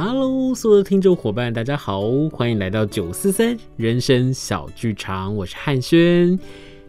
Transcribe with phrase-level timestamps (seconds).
[0.00, 6.38] Hello，所有的听众伙伴，大家好，欢迎来到九四三人生小剧场，我是汉轩。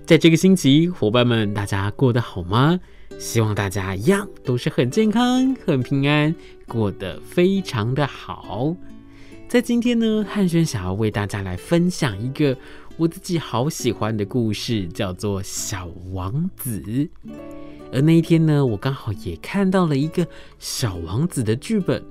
[0.06, 2.80] 在这个星期，伙伴们，大家过得好吗？
[3.18, 6.36] 希望大家一样都是很健康、很平安，
[6.68, 8.76] 过得非常的好。
[9.48, 12.56] 在今天呢，汉轩想要为大家来分享一个
[12.96, 16.80] 我自己好喜欢的故事，叫做《小王子》。
[17.92, 20.24] 而那一天呢，我刚好也看到了一个
[20.60, 22.04] 《小王子》的剧本。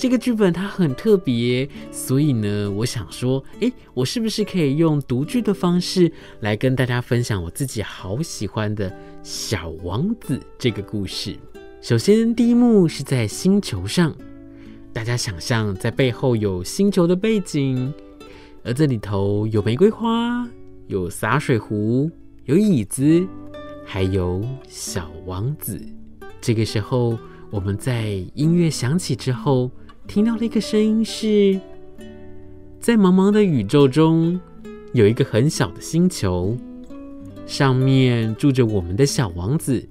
[0.00, 8.90] 这个剧本它很特别，所以呢，我想说，诶，我是不是可以用读剧的方式来跟大家分享我自己好喜欢的
[9.22, 11.36] 《小王子》这个故事？
[11.82, 14.16] 首先，第一幕是在星球上，
[14.90, 17.92] 大家想象在背后有星球的背景，
[18.64, 20.48] 而这里头有玫瑰花，
[20.86, 22.10] 有洒水壶，
[22.46, 23.28] 有椅子，
[23.84, 25.78] 还有小王子。
[26.40, 27.18] 这个时候，
[27.50, 29.70] 我们在音乐响起之后。
[30.06, 31.60] 听到了一个声音是，
[32.80, 34.40] 在茫茫的宇宙中，
[34.92, 36.56] 有一个很小的星球，
[37.46, 39.88] 上面住着我们的小王子。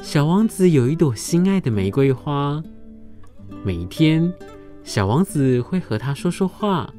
[0.00, 2.62] 小王子有一朵心爱的玫瑰花，
[3.64, 4.32] 每一天，
[4.84, 6.92] 小王子会和他说说话，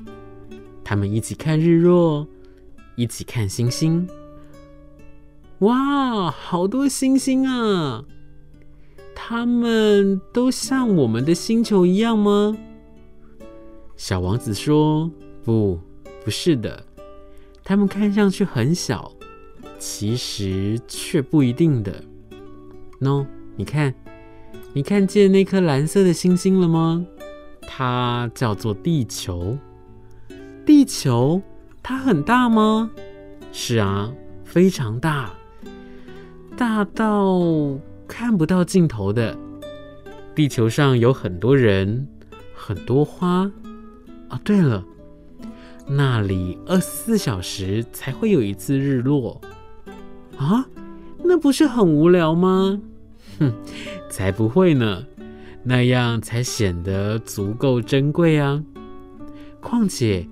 [0.83, 2.27] 他们一起看日落，
[2.95, 4.05] 一起看星星。
[5.59, 8.03] 哇，好多星星啊！
[9.21, 12.57] 他们都像我们的星球一样吗？
[13.97, 15.11] 小王子说
[15.43, 15.77] ：“不，
[16.23, 16.83] 不是的。
[17.63, 19.11] 他们看上去很小，
[19.77, 22.03] 其实却不一定的。
[23.01, 23.25] 喏，
[23.57, 23.93] 你看，
[24.73, 27.05] 你看见那颗蓝色的星星了吗？
[27.61, 29.57] 它叫做地球。
[30.65, 31.39] 地球，
[31.83, 32.89] 它很大吗？
[33.51, 34.11] 是啊，
[34.43, 35.33] 非常大，
[36.57, 37.37] 大到……”
[38.09, 39.37] 看不到尽头的
[40.33, 42.07] 地球上有很多人，
[42.55, 43.49] 很多花。
[44.29, 44.83] 哦，对了，
[45.87, 49.39] 那里二十四小时才会有一次日落。
[50.37, 50.65] 啊，
[51.23, 52.81] 那不是很无聊吗？
[53.39, 53.53] 哼，
[54.09, 55.05] 才不会呢，
[55.63, 58.63] 那样才显得足够珍贵啊。
[59.61, 60.27] 况且，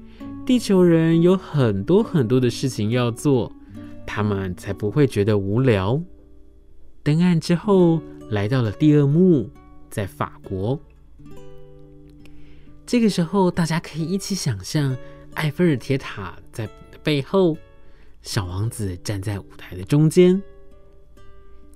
[0.45, 3.51] 地球人有很多很多的事情要做，
[4.05, 6.01] 他们才不会觉得无聊。
[7.07, 8.01] 登岸之后，
[8.31, 9.49] 来到了第二幕，
[9.89, 10.77] 在法国。
[12.85, 14.93] 这个时候，大家可以一起想象
[15.35, 16.67] 埃菲尔铁塔在
[17.01, 17.57] 背后，
[18.21, 20.43] 小王子站在舞台的中间。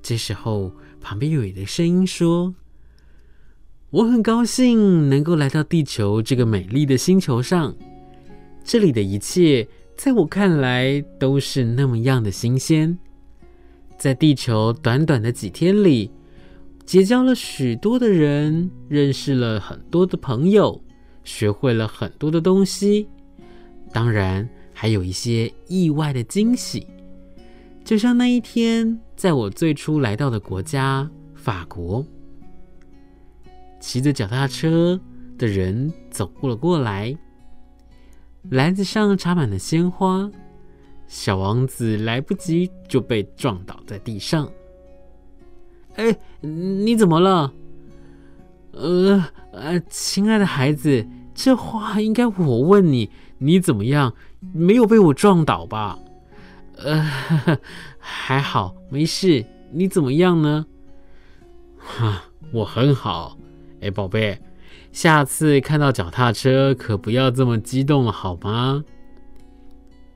[0.02, 0.70] 这时候，
[1.00, 2.54] 旁边有一个声音说
[3.90, 7.74] ：“我很高兴能够来到地球这个美丽的星球上，
[8.66, 9.66] 这里的一切
[9.96, 13.00] 在我看来都是那么样的新鲜。”
[14.02, 16.10] 在地球短短的几天里，
[16.88, 20.84] 结交了许多的人，认识了很多的朋友，
[21.24, 23.08] 学会了很多的东西，
[23.94, 26.88] 当然还有一些意外的惊喜。
[27.86, 32.04] 就像那一天，在我最初来到的国家法国，
[33.80, 35.00] 骑着脚踏车
[35.38, 37.16] 的人走过了过来，
[38.50, 40.28] 篮子上插满了鲜花。
[41.12, 44.50] 小王子来不及就被撞倒在地上。
[45.96, 47.52] 哎，你怎么了？
[48.72, 51.06] 呃呃，亲爱的孩子，
[51.36, 54.14] 这话应该我问你，你怎么样？
[54.54, 56.00] 没有被我撞倒吧？
[56.78, 57.06] 呃，
[58.00, 59.46] 还好，没事。
[59.70, 60.66] 你怎么样呢？
[61.78, 62.24] 哈，
[62.54, 63.38] 我很好。
[63.82, 64.40] 哎，宝贝，
[64.94, 68.86] 下次看到脚踏车可不要这么激动了，好吗？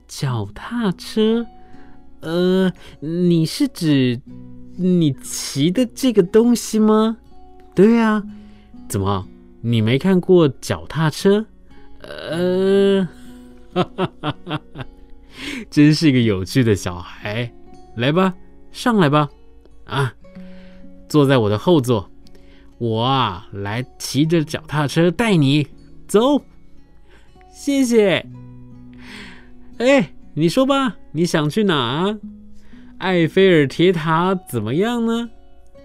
[0.07, 1.45] 脚踏车，
[2.21, 4.21] 呃，你是指
[4.77, 7.17] 你骑的这个东西吗？
[7.73, 8.23] 对啊，
[8.87, 9.27] 怎么
[9.61, 11.45] 你没看过脚踏车？
[12.01, 13.07] 呃，
[13.73, 14.85] 哈哈哈哈哈，
[15.69, 17.51] 真是个有趣的小孩。
[17.95, 18.33] 来吧，
[18.71, 19.29] 上来吧，
[19.85, 20.13] 啊，
[21.09, 22.11] 坐在我的后座，
[22.77, 25.67] 我啊来骑着脚踏车带你
[26.07, 26.41] 走，
[27.53, 28.25] 谢谢。
[29.77, 32.17] 哎，你说吧，你想去哪？
[32.99, 35.29] 埃菲尔铁塔怎么样呢？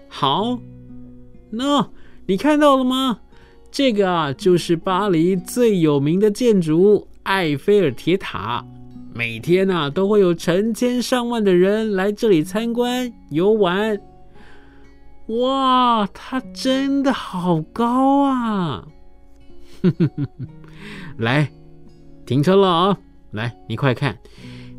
[0.07, 0.59] 好，
[1.49, 1.89] 那
[2.25, 3.19] 你看到了吗？
[3.69, 8.65] 这个啊，就是巴黎最有名的建筑——埃菲尔铁塔。
[9.13, 13.99] 每天啊，都会有成千上万的人来这里参观游玩。
[15.27, 18.87] 哇，它真的好高啊！
[21.17, 21.51] 来，
[22.25, 22.97] 停车了啊！
[23.31, 24.17] 来，你快看，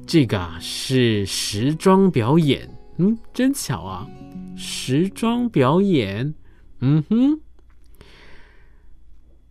[0.06, 2.68] 这个啊是时装表演，
[2.98, 4.06] 嗯，真巧啊，
[4.56, 6.34] 时装表演，
[6.80, 7.40] 嗯哼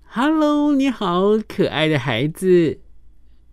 [0.06, 2.80] ，，Hello，你好，可爱的孩子。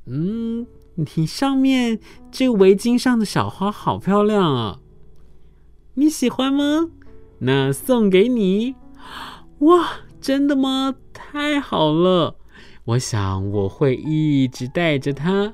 [0.07, 1.99] 嗯，你上面
[2.31, 4.81] 这围巾上的小花好漂亮啊，
[5.95, 6.91] 你喜欢吗？
[7.41, 8.75] 那送给你。
[9.61, 10.95] 哇，真的吗？
[11.13, 12.38] 太好了！
[12.89, 15.53] 我想我会一直带着它，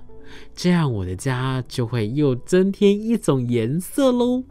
[0.55, 4.45] 这样我的家就会又增添一种颜色喽。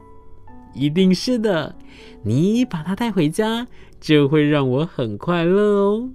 [0.73, 1.77] 一定是的，
[2.23, 3.65] 你把它带回家，
[4.01, 6.09] 就会让我很快乐哦。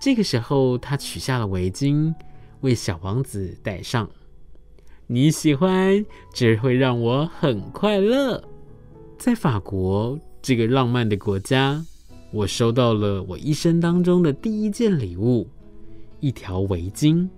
[0.00, 2.14] 这个时候，他取下了围巾，
[2.60, 4.08] 为小王子戴上。
[5.08, 8.40] 你喜欢，这会让我很快乐。
[9.18, 11.84] 在法国这个浪漫的国家，
[12.30, 15.48] 我收到了我一生当中的第一件礼物——
[16.24, 17.28] 一条围巾。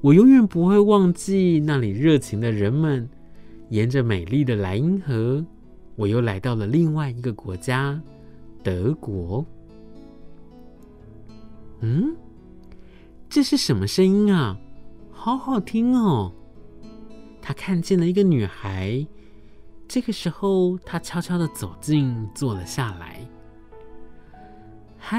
[0.00, 3.08] 我永远不会忘记那里热情的人们。
[3.70, 5.44] 沿着美丽的莱茵河，
[5.96, 8.00] 我又来到了另外一个国家——
[8.62, 9.44] 德国。
[11.80, 12.14] 嗯，
[13.28, 14.56] 这是什么声音啊？
[15.10, 16.32] 好好听哦！
[17.42, 19.04] 他看见了一个女孩，
[19.88, 23.18] 这个时候，他悄悄的走近，坐了下来。
[24.96, 25.18] 嗨，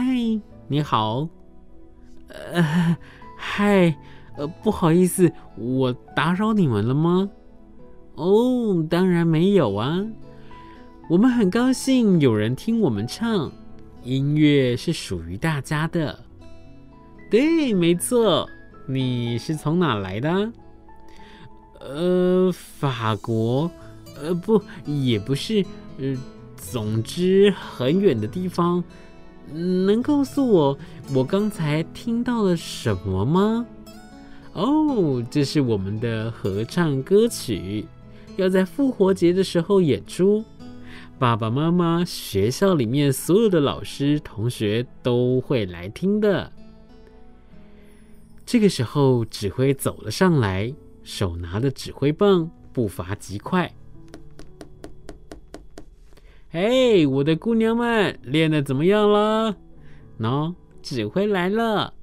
[0.69, 1.27] 你好。
[2.27, 2.97] 呃，
[3.37, 3.95] 嗨，
[4.37, 7.29] 呃，不好意思，我打扰你们了吗？
[8.15, 10.05] 哦，当然没有啊！
[11.09, 13.51] 我们很高兴有人听我们唱，
[14.03, 16.19] 音乐是属于大家的。
[17.29, 18.49] 对，没错。
[18.87, 20.51] 你是从哪来的？
[21.79, 23.69] 呃，法国。
[24.21, 25.63] 呃，不，也不是。
[25.99, 26.17] 呃，
[26.55, 28.83] 总之很远的地方。
[29.53, 30.77] 能告诉我
[31.13, 33.65] 我刚才听到了什么吗？
[34.53, 37.85] 哦，这是我们的合唱歌曲。
[38.37, 40.43] 要在复活节的时候演出，
[41.17, 46.51] 爸爸妈妈、学校里面所有的老师、同学都会来听的。
[48.45, 50.73] 这个时候，指挥走了上来，
[51.03, 53.73] 手拿着指挥棒，步伐极快。
[56.49, 59.57] 嘿，我的姑娘们，练得怎么样了？
[60.17, 61.93] 喏，指挥来了，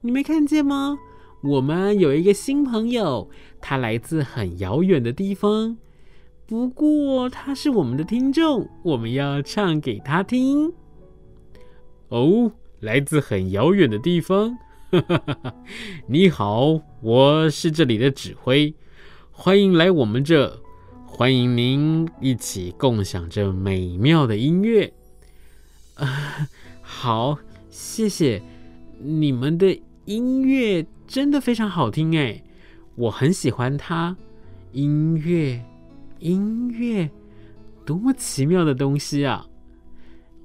[0.00, 0.96] 你没看见吗？
[1.42, 3.28] 我们有一个新朋友，
[3.60, 5.76] 他来自很遥远的地方，
[6.46, 10.72] 不过他是我们的听众，我们要唱给他听。
[12.10, 14.56] 哦，来自很遥远的地方，
[16.06, 18.72] 你好，我是这里的指挥，
[19.32, 20.62] 欢迎来我们这，
[21.16, 24.92] 欢迎您一起共享这美妙的音乐。
[25.94, 26.48] 啊、
[26.82, 27.38] 好，
[27.70, 28.42] 谢谢
[28.98, 30.84] 你们的音乐。
[31.06, 32.42] 真的非常好听哎，
[32.96, 34.16] 我很喜欢它。
[34.72, 35.64] 音乐，
[36.18, 37.08] 音乐，
[37.86, 39.46] 多么奇妙的东西啊！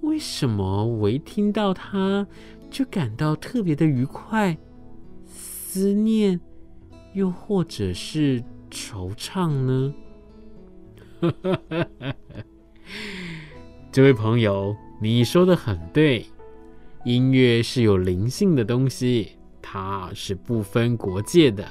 [0.02, 2.28] 为什么我一听到它
[2.70, 4.56] 就感到特别的愉快、
[5.26, 6.40] 思念，
[7.14, 9.92] 又或者是惆怅呢？
[13.92, 16.26] 这位朋友，你说的很对，
[17.06, 19.32] 音乐是有灵性的东西。
[19.62, 21.64] 它是不分国界的，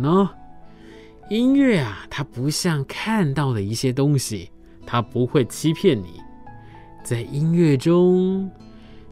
[0.00, 0.28] 喏，
[1.30, 4.50] 音乐啊，它不像看到的一些东西，
[4.84, 6.20] 它不会欺骗你。
[7.04, 8.50] 在音乐中，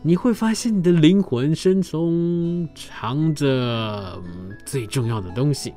[0.03, 4.21] 你会发现你的灵魂深处藏着
[4.65, 5.73] 最重要的东西，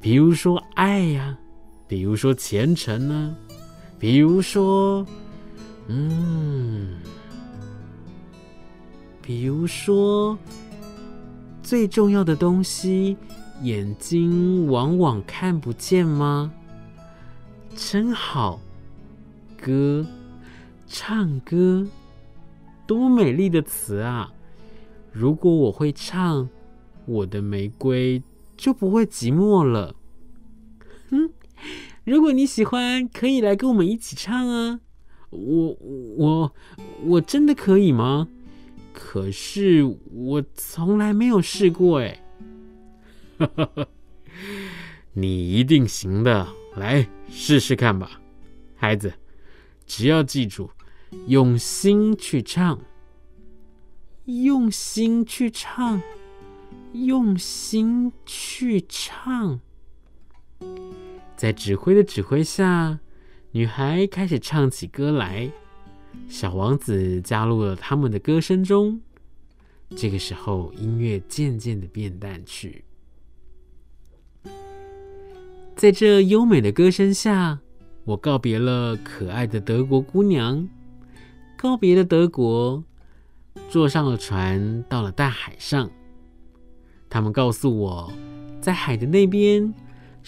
[0.00, 1.36] 比如说爱呀，
[1.88, 3.36] 比如说虔诚呢，
[3.98, 5.06] 比如说，
[5.88, 6.98] 嗯，
[9.22, 10.38] 比如说。
[11.62, 13.16] 最重要的东西，
[13.62, 16.52] 眼睛往往看不见吗？
[17.74, 18.60] 真好，
[19.60, 20.06] 歌，
[20.86, 21.84] 唱歌，
[22.86, 24.32] 多美丽的词啊！
[25.10, 26.48] 如果我会唱，
[27.04, 28.22] 我的玫瑰
[28.56, 29.92] 就不会寂寞了。
[32.06, 34.78] 如果你喜欢，可以来跟我们一起唱啊！
[35.30, 35.76] 我
[36.16, 36.54] 我
[37.02, 38.28] 我真的可以吗？
[38.92, 39.82] 可是
[40.12, 42.22] 我从来没有试过哎，
[45.14, 46.46] 你一定行的，
[46.76, 48.20] 来试试看吧，
[48.76, 49.12] 孩子，
[49.84, 50.70] 只要记住，
[51.26, 52.78] 用心去唱，
[54.26, 56.00] 用心去唱，
[56.92, 59.60] 用心去唱。
[61.36, 62.98] 在指挥的指挥下，
[63.52, 65.50] 女孩开始唱起歌来。
[66.28, 69.00] 小王子加入了他们的歌声中。
[69.94, 72.84] 这个时候，音乐渐渐的变淡去。
[75.76, 77.60] 在这优美的歌声下，
[78.04, 80.66] 我告别了可爱的德国姑娘，
[81.54, 82.82] 告别了德国，
[83.68, 85.90] 坐上了船，到了大海上。
[87.10, 88.10] 他们告诉我，
[88.60, 89.72] 在海的那边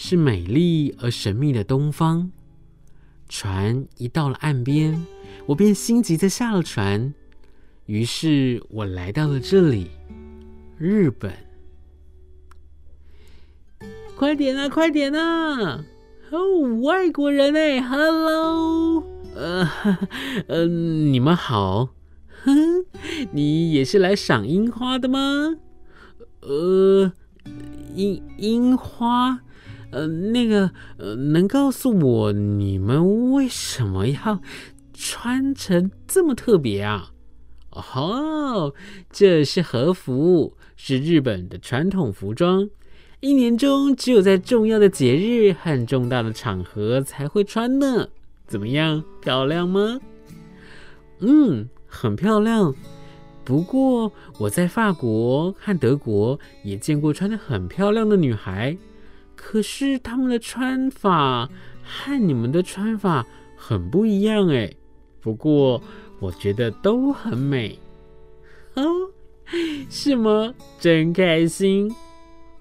[0.01, 2.31] 是美丽而神秘的东方。
[3.27, 5.05] 船一到了岸边，
[5.47, 7.13] 我便心急的下了船。
[7.85, 9.89] 于是我来到了这里，
[10.77, 11.33] 日本。
[14.15, 15.83] 快点啊，快点啊！
[16.31, 19.03] 哦，外国人哎，Hello，
[19.35, 19.69] 呃，
[20.47, 21.89] 呃，你们好。
[22.45, 22.85] 哼，
[23.33, 25.57] 你也是来赏樱花的吗？
[26.39, 27.11] 呃，
[27.93, 29.41] 樱樱花，
[29.91, 34.41] 呃，那个，呃，能告诉我你们为什么要
[34.93, 37.11] 穿成这么特别啊？
[37.71, 38.73] 哦，
[39.11, 42.69] 这是和服，是日本的传统服装，
[43.19, 48.09] 一年中只有在重要的节日和重大的场合才会穿呢。
[48.47, 49.99] 怎么样，漂亮吗？
[51.19, 52.73] 嗯，很漂亮。
[53.45, 58.77] 不过我在法国和德国也见过穿的很漂亮的女孩，
[59.41, 61.49] 可是他们的穿法
[61.81, 64.69] 和你们的穿法很不一样哎。
[65.21, 65.81] 不过
[66.19, 67.79] 我觉得都很美
[68.75, 68.83] 哦，
[69.89, 70.53] 是吗？
[70.77, 71.89] 真开心！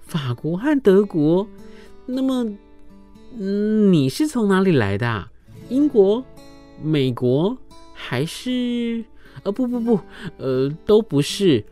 [0.00, 1.46] 法国和德国，
[2.06, 2.44] 那么，
[3.36, 5.28] 嗯，你是从哪里来的？
[5.68, 6.24] 英国、
[6.80, 7.58] 美国
[7.92, 9.04] 还是？
[9.42, 10.00] 呃，不不不，
[10.38, 11.64] 呃，都不是，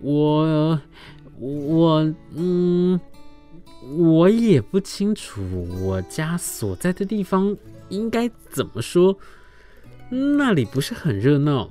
[0.00, 0.78] 我
[1.38, 2.98] 我嗯，
[3.90, 5.42] 我也不清楚
[5.82, 7.56] 我家所在的地方
[7.88, 9.18] 应该怎么说，
[10.08, 11.70] 那里不是很热闹，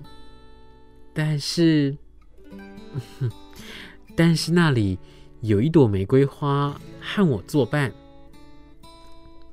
[1.13, 1.97] 但是，
[4.15, 4.99] 但是那里
[5.41, 7.91] 有一朵玫瑰花和我作伴。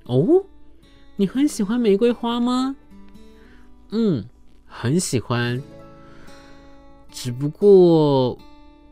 [0.05, 0.45] 哦，
[1.17, 2.77] 你很喜欢玫瑰花吗？
[3.91, 4.25] 嗯，
[4.67, 5.62] 很喜欢。
[7.11, 8.38] 只不过，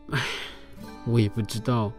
[0.09, 0.19] 唉，
[1.05, 1.91] 我也不知道，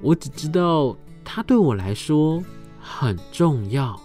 [0.00, 0.96] 我只知道
[1.26, 2.42] 它对我来说
[2.78, 4.00] 很重要。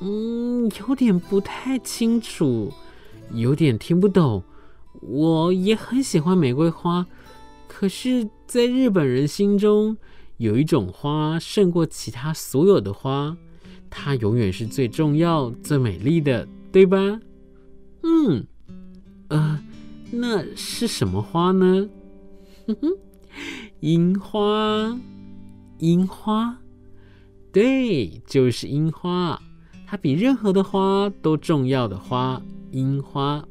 [0.00, 2.72] 嗯，有点不太清楚，
[3.34, 4.42] 有点听不懂。
[5.00, 7.04] 我也很喜欢玫瑰花，
[7.68, 9.96] 可是，在日本人心中，
[10.36, 13.36] 有一种花胜过其他所有的花，
[13.90, 16.96] 它永远是最重要、最美丽的，对吧？
[18.04, 18.46] 嗯，
[19.28, 19.60] 呃。
[20.12, 21.88] 那是什么花呢？
[22.66, 22.88] 哼哼，
[23.78, 24.98] 樱花，
[25.80, 26.58] 樱花，
[27.52, 29.40] 对，就是樱花。
[29.86, 33.44] 它比任何的花都重要的花，樱花。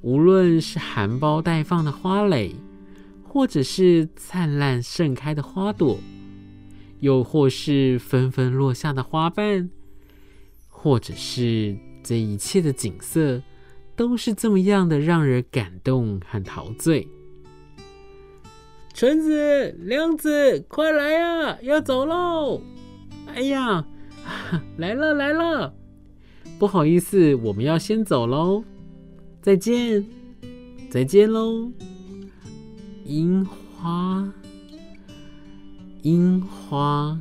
[0.00, 2.54] 无论是含苞待放的花蕾，
[3.22, 5.98] 或者是灿烂盛开的花朵，
[7.00, 9.68] 又或是纷纷落下的花瓣，
[10.68, 13.42] 或者是这一切的景色。
[13.96, 17.08] 都是这么样的让人感动和陶醉。
[18.96, 22.62] 纯子、亮子，快来呀，要走喽！
[23.26, 23.84] 哎呀，
[24.78, 25.74] 来了来了，
[26.58, 28.64] 不好意思，我们要先走喽，
[29.42, 30.02] 再见，
[30.88, 31.70] 再见喽。
[33.04, 34.32] 樱花，
[36.00, 37.18] 樱花，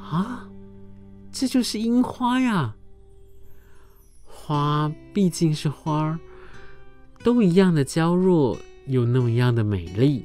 [0.00, 0.48] 啊，
[1.32, 2.76] 这就是樱花呀。
[4.24, 6.20] 花毕竟是花儿，
[7.24, 8.56] 都一样的娇弱，
[8.88, 10.24] 又那么样的美丽。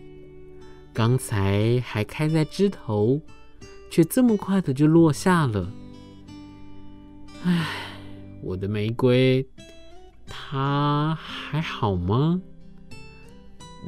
[0.93, 3.21] 刚才还开在枝头，
[3.89, 5.71] 却这么快的就落下了。
[7.43, 7.67] 唉，
[8.41, 9.45] 我的玫瑰，
[10.25, 12.41] 它还好吗？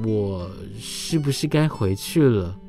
[0.04, 2.60] 我是不是该回去了？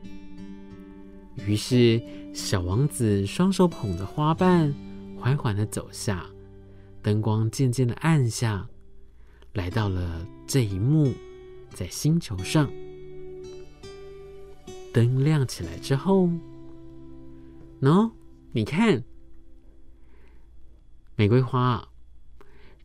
[1.46, 2.00] 于是，
[2.32, 4.72] 小王子双手捧着花瓣，
[5.18, 6.24] 缓缓的走下。
[7.02, 8.68] 灯光渐渐的暗下，
[9.54, 11.12] 来到了这一幕，
[11.76, 12.70] 在星球上，
[14.94, 16.30] 灯亮起来之后，
[17.82, 18.10] 喏，
[18.52, 19.04] 你看，
[21.16, 21.86] 玫瑰花，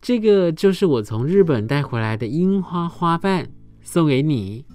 [0.02, 3.50] 这个就是我从日本带回来的樱花花瓣，
[3.82, 4.66] 送给你。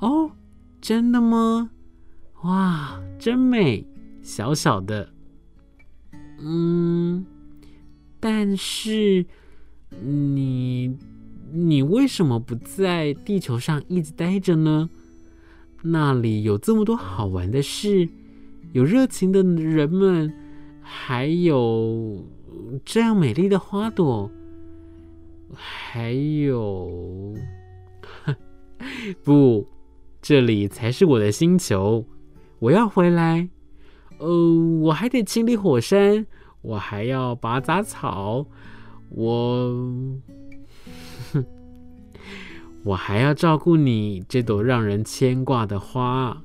[0.00, 0.32] 哦，
[0.80, 1.70] 真的吗？
[2.42, 3.86] 哇，真美，
[4.20, 5.12] 小小的，
[6.40, 7.24] 嗯。
[8.18, 9.24] 但是，
[10.02, 10.98] 你
[11.52, 14.90] 你为什么不在地球上一直待着呢？
[15.82, 18.08] 那里有这么多好玩的事，
[18.72, 20.32] 有热情的人们，
[20.80, 22.24] 还有
[22.84, 24.30] 这样美丽的花朵，
[25.54, 27.34] 还有，
[29.22, 29.66] 不，
[30.20, 32.04] 这里才是我的星球，
[32.58, 33.48] 我要回来。
[34.18, 34.28] 呃，
[34.80, 36.26] 我还得清理火山。
[36.60, 38.44] 我还要拔杂草，
[39.10, 39.86] 我
[42.84, 46.42] 我还要照顾你这朵让人牵挂的花。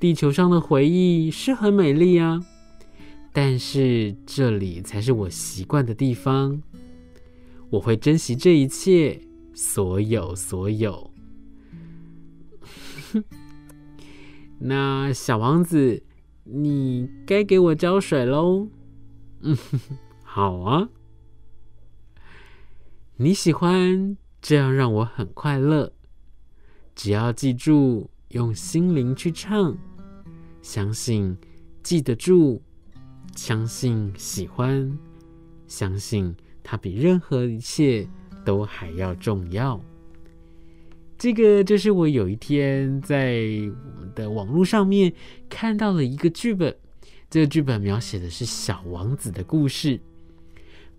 [0.00, 2.44] 地球上的回忆是很美丽啊，
[3.32, 6.60] 但是这里才是我习惯的地方。
[7.70, 9.20] 我会珍惜这一切，
[9.54, 11.10] 所有所有。
[14.58, 16.02] 那小王子，
[16.44, 18.68] 你该给我浇水喽。
[19.40, 19.56] 嗯，
[20.22, 20.88] 好啊。
[23.16, 24.16] 你喜欢
[24.48, 25.92] 这样让我很快乐。
[26.94, 29.76] 只要记住，用心灵去唱，
[30.62, 31.36] 相信
[31.82, 32.62] 记得住，
[33.34, 34.96] 相信喜欢，
[35.66, 38.06] 相信它比任何一切
[38.44, 39.80] 都还要重要。
[41.18, 43.40] 这个就是我有一天在
[43.96, 45.12] 我们的网络上面
[45.48, 46.72] 看到了一个剧本，
[47.28, 50.00] 这个剧本描写的是小王子的故事。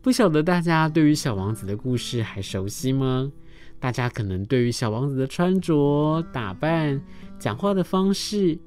[0.07, 3.29] 不晓得大家对于小王子的故事还熟悉吗？
[3.77, 7.01] 大家可能对于小王子的穿着、打扮、
[7.37, 8.57] 讲话的方式，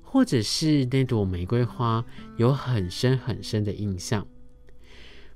[0.00, 2.02] 或者是那朵玫瑰花，
[2.38, 4.26] 有很深很深的印象。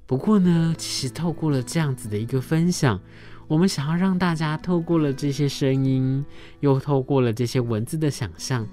[0.07, 2.99] 不过呢，其实透过了这样子的一个分享。
[3.47, 6.25] 我们想要让大家透过了这些声音，
[6.61, 8.67] 又透过了这些文字的想象，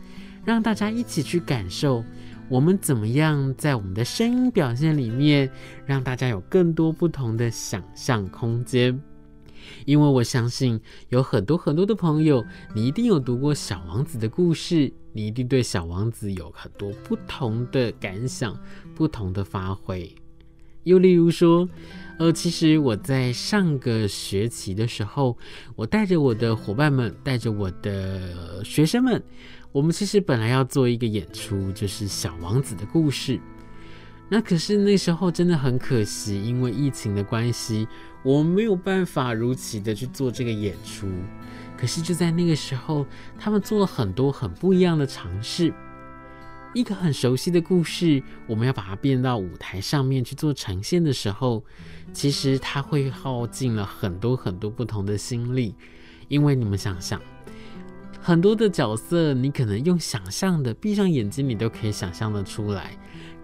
[0.46, 2.02] 让大家一起去感受
[2.50, 5.50] 我们怎么样在我们的声音表现里面，
[5.86, 9.00] 让大家有更多不同的想象空间。
[9.86, 18.58] 因为我相信有很多很多的朋友，你一定有读过《小王子》的故事，你一定对小王子有很多不同的感想、
[18.96, 20.10] 不同的发挥。
[20.84, 21.68] 又例如说，
[22.18, 25.38] 呃，其实我在上个学期的时候，
[25.76, 29.22] 我带着我的伙伴们，带着我的学生们，
[29.72, 33.40] 我们其实本来要做一个演出，就是小王子的故事。
[34.30, 37.88] 那可是那时候真的很可惜，因为疫情的关系，
[38.24, 41.08] 我们没有办法如期的去做这个演出。
[41.78, 43.06] 可是就在那个时候，
[43.38, 45.74] 他们做了很多很不一样的尝试。
[46.74, 51.64] 一个很熟悉的故事，我们要把它变到舞台上面去做呈现的时候，
[52.12, 55.74] 其实它会耗尽了很多很多不同的心力。
[56.28, 57.22] 因为你们想想，
[58.28, 62.92] 很多的角色，你可能用想象的，闭上眼睛你都可以想象得出来。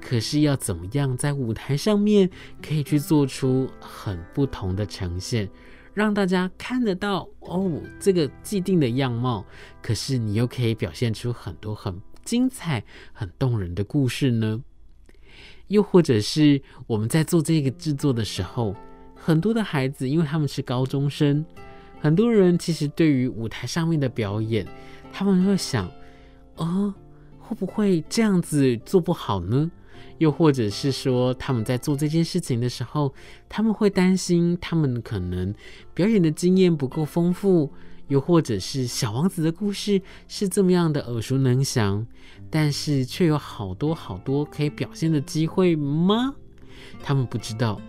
[0.01, 2.29] 可是要怎么样在舞台上面
[2.61, 5.49] 可以去做出很不同的呈现，
[5.93, 9.45] 让大家看得到哦，这个既定的样貌，
[9.81, 11.97] 可是你又可以表现出很多很。
[12.25, 14.61] 精彩、很动人的故事呢？
[15.69, 18.75] 又或者是我们在做这个制作的时候，
[19.15, 21.45] 很多的孩子，因为他们是高中生，
[22.03, 24.67] 很多人其实对于舞台上面的表演，
[25.13, 25.89] 他们会想：
[26.57, 26.93] 哦，
[27.39, 29.71] 会不会这样子做不好呢？
[30.17, 33.13] 又或者是说，他们在做这件事情的时候，
[33.47, 35.55] 他们会担心，他们可能
[35.93, 37.71] 表演的经验不够丰富。
[38.09, 42.05] 又或者是小王子的故事是这么样的耳熟能详，
[42.49, 46.35] 但是却有好多好多可以表现的机会吗？
[47.01, 47.79] 他们不知道，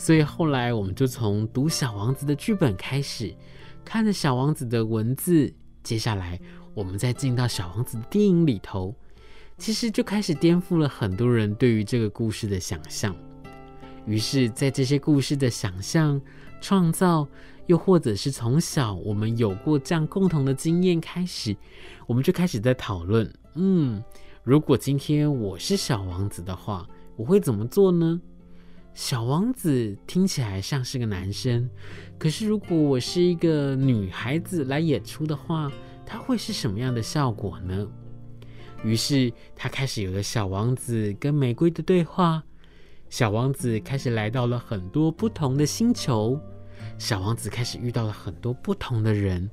[0.00, 3.36] 所以后来我们就从读小王子的剧本开始，
[3.84, 6.40] 看着小王子的文字，接下来
[6.72, 8.96] 我们再进到小王子的电影里头，
[9.58, 13.14] 其实就开始颠覆了很多人对于这个故事的想象。
[14.06, 16.18] 于是，在这些故事的想象
[16.62, 17.28] 创造。
[17.66, 21.56] 又或者是从小我们有过这样共同的经验开始，
[22.04, 24.02] 我们就开始在讨论：嗯，
[24.42, 26.84] 如果今天我是小王子的话，
[27.14, 28.20] 我会怎么做呢？
[29.00, 31.66] 小王子听起来像是个男生，
[32.18, 35.72] 可是如果我是一个女孩子来演出的话，
[36.04, 37.88] 他会是什么样的效果呢？
[38.84, 42.42] 于是他开始有了小王子跟玫瑰的对话，
[43.08, 46.38] 小王子开始来到了很多不同的星球。
[46.98, 49.50] 小王子开始遇到了很多不同的人，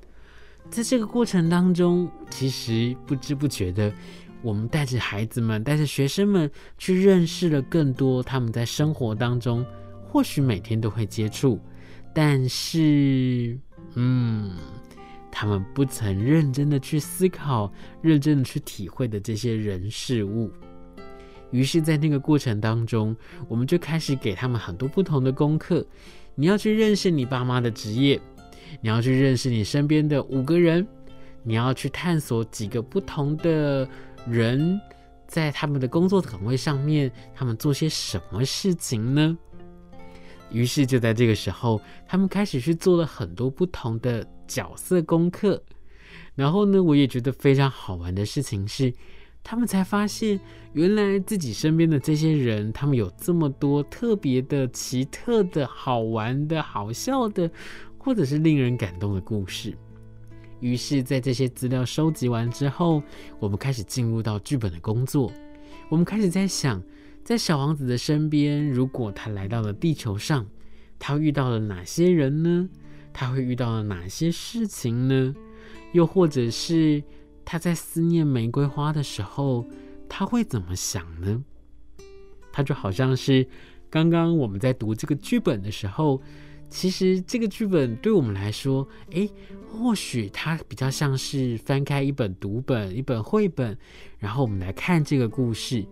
[0.69, 3.93] 在这个过程当中，其实不知不觉的，
[4.41, 9.65] 我们带着孩子们、带着学生们去认识了更多他们在生活当中
[10.05, 11.59] 或许每天都会接触，
[12.13, 13.57] 但是，
[13.95, 14.55] 嗯，
[15.31, 17.71] 他们不曾认真的去思考、
[18.01, 20.51] 认真的去体会的这些人事物。
[21.51, 23.15] 于是，在那个过程当中，
[23.47, 25.85] 我们就开始给他们很多不同的功课。
[26.35, 28.19] 你要去认识你爸妈的职业，
[28.81, 30.85] 你要去认识你身边的五个人，
[31.43, 33.87] 你要去探索几个不同的
[34.29, 34.79] 人，
[35.27, 39.37] 在他们的工作岗位上面，他们做些什么事情呢？
[40.51, 45.61] 于是就在这个时候，他们开始去做了很多不同的角色功课。
[46.35, 48.93] 然后呢，我也觉得非常好玩的事情是。
[49.49, 50.37] 他们才发现，
[50.73, 57.49] 原来自己身边的这些人，他们有这么多特别的、奇特的、好玩的、好笑的，
[57.97, 59.73] 或者是令人感动的故事。
[60.59, 63.03] 于是，在这些资料收集完之后，
[63.39, 65.31] 我们开始进入到剧本的工作。
[65.89, 66.81] 我们开始在想，
[67.23, 70.47] 在小王子的身边，如果他来到了地球上，
[70.97, 72.67] 他遇到了哪些人呢？
[73.13, 75.35] 他会遇到了哪些事情呢？
[75.93, 77.03] 又或者是
[77.45, 79.65] 他在思念玫瑰花的时候，
[80.09, 81.43] 他会怎么想呢？
[82.51, 83.47] 他就好像是
[83.91, 86.19] 刚刚我们在读这个剧本的时候。
[86.69, 89.29] 其实这个剧本对我们来说，诶，
[89.67, 93.77] 或许它比较像是翻开一本读本、一本绘本，
[94.19, 95.85] 然后我们来看这个故事。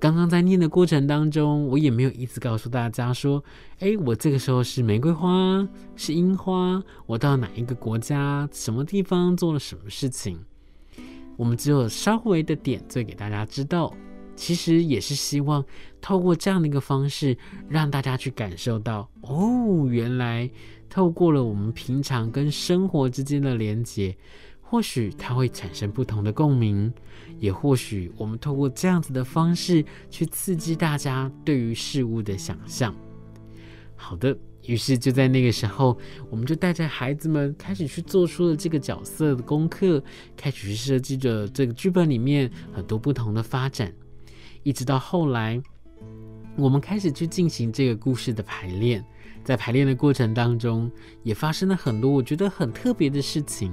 [0.00, 3.42] 刚刚在念的过程当中，我也没有一直告诉大家说，
[3.78, 5.66] 诶，我这个时候是玫瑰花，
[5.96, 10.38] 是樱花，我到哪一个国家、什么地方做了什么事情。
[11.36, 13.94] 我们只有稍微的点缀给大家知道。
[14.36, 15.64] 其实也是希望
[16.00, 17.36] 透过这样的一个方式，
[17.68, 20.50] 让大家去感受到哦，原来
[20.88, 24.16] 透过了我们平常跟生活之间的连接，
[24.60, 26.92] 或许它会产生不同的共鸣，
[27.38, 32.94] 也或许我们透过这样子的方式去刺激大家对于事物的想象。
[33.96, 35.96] 好的，于是就在那个时候，
[36.28, 40.02] 我们就带着孩子们开始去做出了这个角色的功课，
[40.36, 43.92] 开始去设计着这个剧本里面很多不同的发展。
[44.64, 45.62] 一直到后来，
[46.56, 49.04] 我们开始去进行这个故事的排练，
[49.44, 50.90] 在排练的过程当中，
[51.22, 53.72] 也发生了很多我觉得很特别的事情。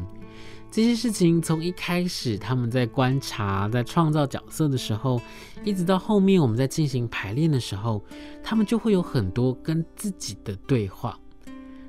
[0.70, 5.22] 这些事情从一开始他们在观察、在创造角色的时候，
[5.64, 8.04] 一直到后面我们在进行排练的时候，
[8.44, 11.20] 他们就会有很多跟自己的对话。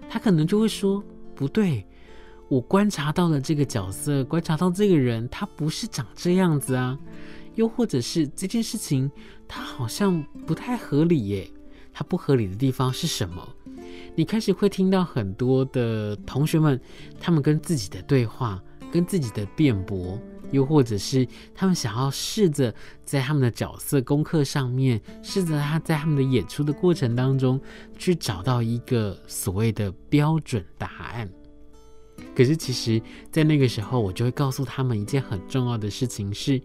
[0.08, 1.02] 他可能就会说
[1.34, 1.86] ：“不对，
[2.48, 6.98] 我观察到了这个角色，观察到这个人，他不是长这样子啊。”
[7.54, 9.10] 又或者是这件事情，
[9.46, 11.50] 它好像不太合理耶。
[11.94, 13.46] 它不合理的地方是什么？
[14.16, 16.80] 你开始会听到很多的同学们，
[17.20, 18.58] 他们跟自己的对话，
[18.90, 20.18] 跟自己的辩驳，
[20.52, 27.60] 又或者是他们想要试着在他们的角色功课上面，试着他在他们的演出的过程当中，
[27.98, 31.28] 去找到一个所谓的标准答案。
[32.34, 36.58] 可是其实，在那个时候，我就会告诉他们一件很重要的事情是。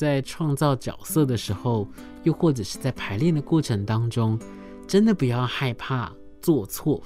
[0.00, 1.86] 在创造角色的时候，
[2.22, 4.38] 又或者是在排练的过程当中，
[4.86, 6.10] 真的不要害怕
[6.40, 7.02] 做错。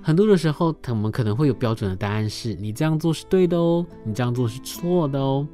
[0.00, 5.46] 很多的时候，我们可能会有标准的答案是，你这样做是对的哦，你这样做是错的哦。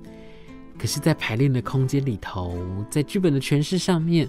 [0.79, 2.57] 可是，在排练的空间里头，
[2.89, 4.29] 在剧本的诠释上面，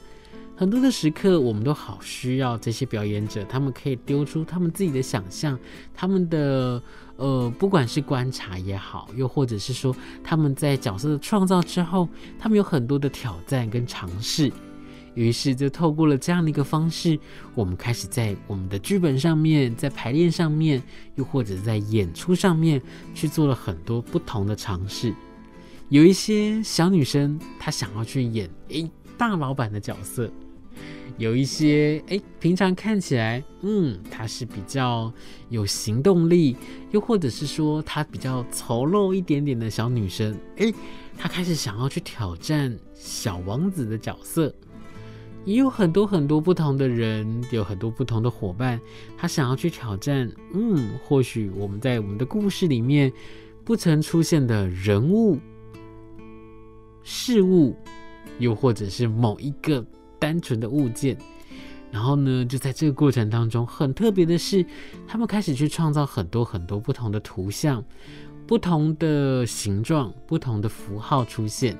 [0.55, 5.59] 很多的时刻，我们都好需要这些表演者，他们可以丢出他们自己的想象，
[5.93, 6.81] 他们的
[7.17, 12.07] 呃，不管是观察也好，又或者是说他们在角色的创造之后，
[12.39, 14.51] 他们有很多的挑战跟尝试。
[15.15, 17.19] 于是，就透过了这样的一个方式，
[17.55, 20.79] 我们开始在我们的剧本上面，在排练上面，
[21.15, 22.79] 又或者在演出上面，
[23.15, 25.11] 去做了很多不同的尝试。
[25.89, 30.29] 有一些小女生，她想要去演诶大老板的角色。
[31.17, 35.11] 有一些哎，平常看起来，嗯，她是比较
[35.49, 36.55] 有行动力，
[36.91, 40.71] 又或者是说她比较丑陋一点点的小女生，哎，
[41.17, 44.53] 她开始想要去挑战小王子的角色。
[45.45, 48.77] 也有很多很多不同的人，有很多不同的伙伴，
[49.15, 53.09] 他想要去挑战，嗯，或许我们在我们的故事里面
[53.63, 55.39] 不曾出现的人物、
[57.01, 57.77] 事物，
[58.39, 59.85] 又或者是某一个。
[60.19, 61.17] 单纯的物件，
[61.91, 64.65] 然后呢，就在这个过程当中，很特别的是，
[65.07, 67.83] 他们开始去创造很多很多不同的图像、
[68.45, 71.77] 不同的形状、不同的符号出现。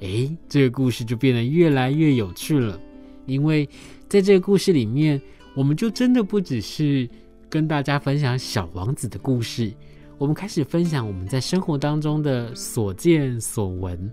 [0.00, 2.78] 诶，这个故事就变得越来越有趣了，
[3.24, 3.68] 因为
[4.08, 5.20] 在这个故事里面，
[5.54, 7.08] 我们就真的不只是
[7.48, 9.72] 跟大家分享小王子的故事，
[10.18, 14.12] 我们开始分享我们在生活当中的所见所闻。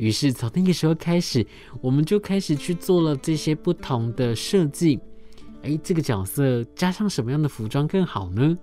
[0.00, 1.46] 于是从那个时候开始，
[1.82, 4.98] 我们就开始去做了这些不同的设计。
[5.60, 8.56] 诶，这个角色加上什么样的服装更好呢？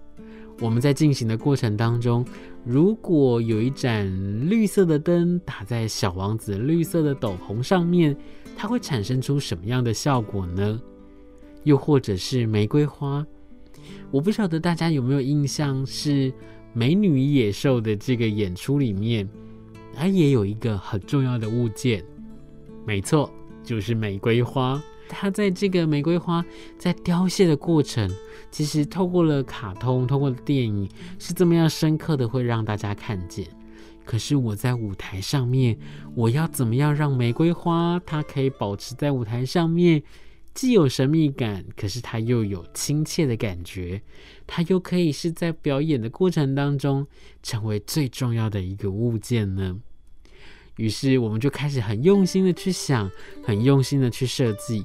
[0.60, 2.26] 我们在进行的过程当中，
[2.66, 4.10] 如果有一盏
[4.50, 8.18] 绿色的灯打在小王子绿色的斗篷上面，
[8.56, 10.82] 它会产生出什么样的效果呢？
[11.66, 13.24] 又或者是玫瑰花？
[14.10, 16.32] 我不晓得大家有没有印象，是
[16.74, 19.30] 《美女与野兽》的这个演出里面。
[19.98, 22.06] 它也有一个很重要的物件，
[22.86, 23.30] 没错，
[23.64, 24.80] 就是玫瑰花。
[25.10, 26.46] 它在这个玫瑰花
[26.78, 28.08] 在凋谢的过程，
[28.52, 33.48] 其实透过了卡通，透过了电影，是这么样深刻的会让大家看见。
[34.06, 35.78] 可是我在舞台上面，
[36.14, 40.04] 我要怎么样让玫瑰花它可以保持在舞台上面，
[40.54, 44.02] 既有神秘感，可是它又有亲切的感觉，
[44.46, 47.08] 它又可以是在表演的过程当中
[47.42, 49.80] 成为最重要的一个物件呢？
[50.78, 53.12] 于是我们就开始很用心的去想，
[53.44, 54.84] 很用心的去设计。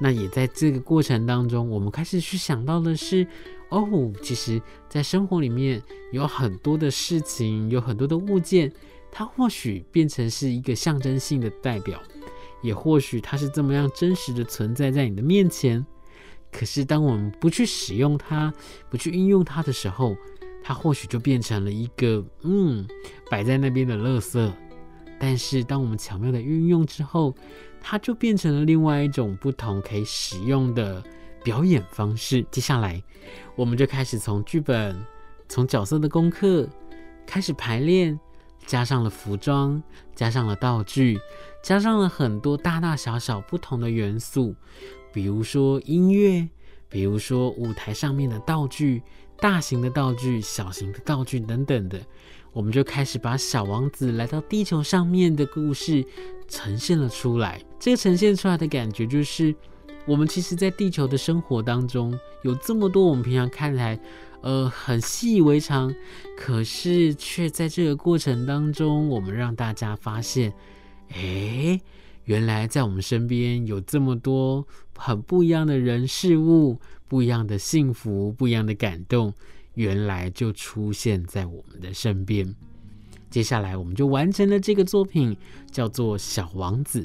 [0.00, 3.24] 那也在这个过程当中，我们开始去想到的是，
[3.68, 8.72] 哦，其实，在生活里面有很多的事情，有很多的物件，
[9.12, 12.02] 它或许变成是一个象征性的代表，
[12.60, 15.84] 也或许它是这么样真实的存在在你的面前。
[16.50, 18.52] 可是，当我们不去使用它，
[18.90, 20.16] 不去运用它的时候，
[20.62, 22.84] 它或许就变成了一个，嗯，
[23.30, 24.52] 摆在那边的垃圾。
[25.26, 27.34] 但是，当我们巧妙的运用之后，
[27.80, 31.02] 它就变成了另外一种不同可以使用的
[31.42, 32.44] 表演方式。
[32.50, 33.02] 接下来，
[33.56, 34.94] 我们就开始从剧本、
[35.48, 36.68] 从角色的功课
[37.26, 38.20] 开始排练，
[38.66, 39.82] 加上了服装，
[40.14, 41.18] 加上了道具，
[41.62, 44.54] 加上了很多大大小小不同的元素，
[45.10, 46.46] 比如说音乐，
[46.90, 49.00] 比如说舞台上面的道具，
[49.38, 51.98] 大型的道具、小型的道具等等的。
[52.54, 56.02] 我们就开始把小王子来到地球上面的故事
[56.48, 57.60] 呈现了出来。
[57.78, 59.54] 这个呈现出来的感觉就是，
[60.06, 63.98] 我们其实，在地球的生活当中，有这么多我们平常看来，
[64.40, 65.92] 呃，很习以为常，
[66.36, 70.52] 可是却在这个过程当中，我们让大家发现，
[71.14, 71.80] 诶，
[72.24, 74.64] 原来在我们身边有这么多
[74.96, 79.34] 很不一样的人事物，不一样的幸福，不一样的感动。
[79.74, 82.54] 原来就出现在我们的身边。
[83.30, 85.36] 接下来，我们就完成了这个作品，
[85.70, 87.02] 叫做《小王子》。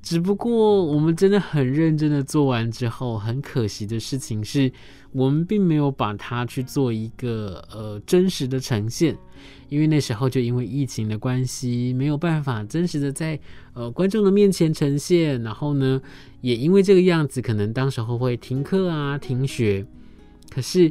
[0.00, 4.72] 只不过，我们真的很认真的做完之后，很可惜的事情是，
[5.12, 9.14] 我们并没有把它去做一个呃真实的呈现，
[9.68, 13.38] 因为那时候就因为疫情的关系，没有办法真实的在
[13.74, 15.42] 呃观众的面前呈现。
[15.42, 16.00] 然后呢，
[16.40, 19.84] 也因为这个样子，可能当时候会停课啊、停学。
[20.48, 20.90] 可是。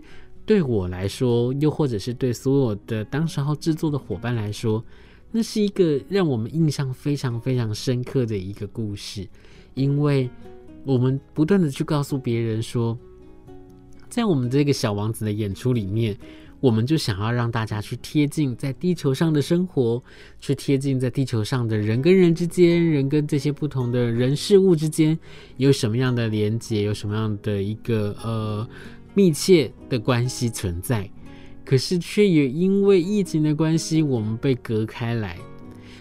[0.50, 4.84] 对我来说，又或者是对所有的当时候制作的伙伴来说，
[5.32, 9.28] 那是一个让我们印象非常非常深刻的一个故事，
[9.76, 10.28] 因为
[10.86, 12.98] 我们不断的去告诉别人说，
[14.10, 16.18] 在我们这个小王子的演出里面，
[16.60, 20.02] 我们就想要让大家去贴近在地球上的生活，
[20.40, 25.16] 去贴近在地球上的人跟人之间，人跟这些不同的人事物之间
[25.58, 28.68] 有什么样的连接，有什么样的一个呃。
[29.14, 31.10] 密切的关系存在，
[31.66, 35.38] 可是却也因为疫情的关系，我们被隔开来。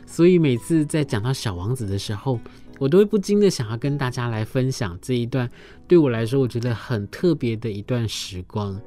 [0.06, 2.40] 所以每次在讲到小王子的时候，
[2.78, 5.50] 我都会不禁的想要跟大家来分享这一段
[5.86, 8.80] 对我来说我觉得很特别的一段时光。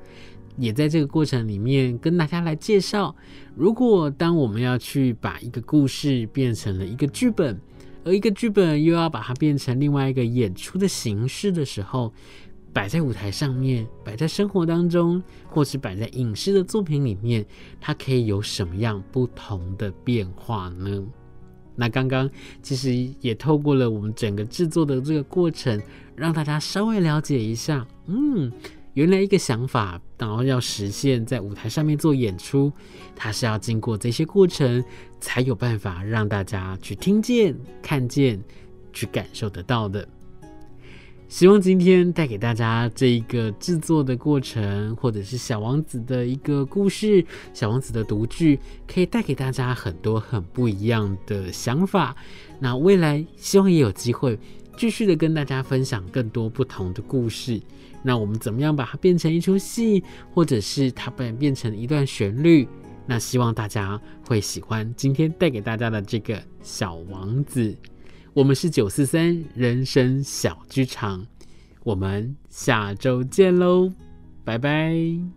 [0.57, 3.15] 也在这个过程里面跟大家来介绍，
[3.55, 7.60] 如果当我们要去把一个故事变成了一个剧本，
[8.03, 12.13] 而一个剧本又要把它变成另外一个演出的形式的时候。
[12.73, 17.45] 摆在舞台上面，摆在生活当中，或是摆在影视的作品里面，
[17.79, 21.03] 它可以有什么样不同的变化呢？
[21.75, 22.29] 那刚刚
[22.62, 25.81] 其实也透过了我们整个制作的这个过程，
[26.15, 28.51] 让大家稍微了解一下，嗯，
[28.93, 32.71] 原来一个想法，然后要实现在舞台上面做演出，
[33.15, 34.84] 它是要经过这些过程，
[35.19, 38.39] 才有办法让大家去听见、看见、
[38.93, 40.07] 去感受得到的。
[41.31, 52.13] 希望今天带给大家这一个制作的过程，或者是小王子的一个故事，小王子的读剧，可以带给大家很多很不一样的想法。
[52.59, 54.37] 那未来希望也有机会
[54.75, 57.61] 继续的跟大家分享更多不同的故事。
[58.03, 62.67] 那我们怎么样把它变成一出戏，或者是它变变成一段旋律？
[63.05, 67.73] 那希望大家会喜欢今天带给大家的这个小王子。
[68.33, 71.27] 我们是九四三人生小剧场，
[71.83, 73.91] 我们下周见喽，
[74.45, 75.31] 拜拜。